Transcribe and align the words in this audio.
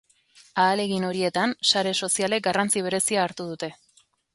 Ahalegin 0.63 1.05
horietan 1.11 1.55
sare 1.73 1.95
sozialek 2.03 2.47
garrantzi 2.51 2.87
berezia 2.91 3.25
hartu 3.27 3.51
dute. 3.53 3.75